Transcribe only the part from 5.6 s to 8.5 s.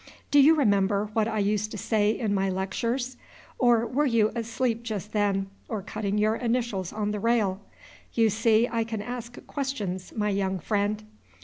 or cutting your initials on the rail? (You